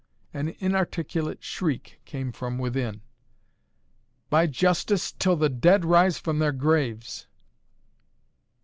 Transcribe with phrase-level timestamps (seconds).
[0.33, 3.03] An inarticulate shriek came from within.
[4.31, 7.27] "By justice till the dead rise from their graves."